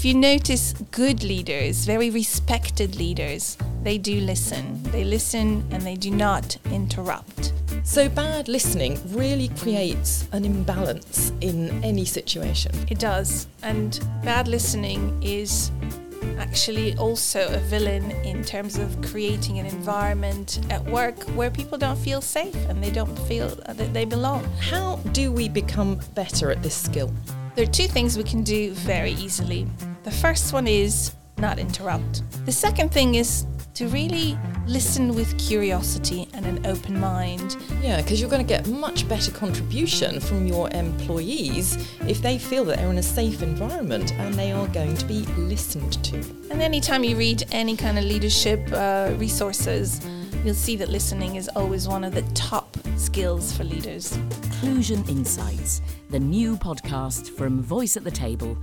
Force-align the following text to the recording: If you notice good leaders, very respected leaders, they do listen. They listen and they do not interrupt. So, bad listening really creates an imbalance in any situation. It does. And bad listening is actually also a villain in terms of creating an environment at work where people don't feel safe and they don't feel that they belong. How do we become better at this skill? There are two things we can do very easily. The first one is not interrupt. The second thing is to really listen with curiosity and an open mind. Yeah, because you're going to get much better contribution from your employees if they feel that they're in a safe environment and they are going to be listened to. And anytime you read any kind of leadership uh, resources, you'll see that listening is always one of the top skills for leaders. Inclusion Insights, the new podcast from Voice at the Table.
If 0.00 0.06
you 0.06 0.14
notice 0.14 0.72
good 0.92 1.22
leaders, 1.22 1.84
very 1.84 2.08
respected 2.08 2.96
leaders, 2.96 3.58
they 3.82 3.98
do 3.98 4.22
listen. 4.22 4.82
They 4.84 5.04
listen 5.04 5.62
and 5.72 5.82
they 5.82 5.94
do 5.94 6.10
not 6.10 6.56
interrupt. 6.72 7.52
So, 7.82 8.08
bad 8.08 8.48
listening 8.48 8.98
really 9.08 9.48
creates 9.48 10.26
an 10.32 10.46
imbalance 10.46 11.34
in 11.42 11.84
any 11.84 12.06
situation. 12.06 12.72
It 12.88 12.98
does. 12.98 13.46
And 13.62 14.00
bad 14.24 14.48
listening 14.48 15.22
is 15.22 15.70
actually 16.38 16.96
also 16.96 17.52
a 17.52 17.58
villain 17.58 18.10
in 18.24 18.42
terms 18.42 18.78
of 18.78 19.02
creating 19.02 19.58
an 19.58 19.66
environment 19.66 20.60
at 20.70 20.82
work 20.82 21.22
where 21.36 21.50
people 21.50 21.76
don't 21.76 21.98
feel 21.98 22.22
safe 22.22 22.56
and 22.70 22.82
they 22.82 22.90
don't 22.90 23.18
feel 23.28 23.50
that 23.68 23.92
they 23.92 24.06
belong. 24.06 24.44
How 24.60 24.96
do 25.12 25.30
we 25.30 25.50
become 25.50 26.00
better 26.14 26.50
at 26.50 26.62
this 26.62 26.74
skill? 26.74 27.12
There 27.54 27.64
are 27.64 27.70
two 27.70 27.88
things 27.88 28.16
we 28.16 28.24
can 28.24 28.42
do 28.42 28.72
very 28.72 29.10
easily. 29.10 29.66
The 30.02 30.10
first 30.10 30.52
one 30.54 30.66
is 30.66 31.14
not 31.36 31.58
interrupt. 31.58 32.22
The 32.46 32.52
second 32.52 32.90
thing 32.90 33.16
is 33.16 33.46
to 33.74 33.86
really 33.88 34.38
listen 34.66 35.14
with 35.14 35.38
curiosity 35.38 36.28
and 36.32 36.46
an 36.46 36.66
open 36.66 36.98
mind. 36.98 37.56
Yeah, 37.82 38.00
because 38.00 38.20
you're 38.20 38.30
going 38.30 38.44
to 38.44 38.48
get 38.48 38.66
much 38.66 39.08
better 39.08 39.30
contribution 39.30 40.20
from 40.20 40.46
your 40.46 40.70
employees 40.70 41.76
if 42.06 42.22
they 42.22 42.38
feel 42.38 42.64
that 42.66 42.78
they're 42.78 42.90
in 42.90 42.98
a 42.98 43.02
safe 43.02 43.42
environment 43.42 44.12
and 44.14 44.34
they 44.34 44.52
are 44.52 44.66
going 44.68 44.96
to 44.96 45.04
be 45.06 45.20
listened 45.36 46.02
to. 46.04 46.16
And 46.50 46.62
anytime 46.62 47.04
you 47.04 47.16
read 47.16 47.44
any 47.52 47.76
kind 47.76 47.98
of 47.98 48.04
leadership 48.04 48.60
uh, 48.72 49.12
resources, 49.16 50.00
you'll 50.44 50.54
see 50.54 50.76
that 50.76 50.88
listening 50.88 51.36
is 51.36 51.48
always 51.56 51.88
one 51.88 52.04
of 52.04 52.14
the 52.14 52.22
top 52.32 52.76
skills 52.96 53.54
for 53.56 53.64
leaders. 53.64 54.16
Inclusion 54.16 55.04
Insights, 55.08 55.82
the 56.10 56.20
new 56.20 56.56
podcast 56.56 57.28
from 57.36 57.62
Voice 57.62 57.96
at 57.96 58.04
the 58.04 58.10
Table. 58.10 58.56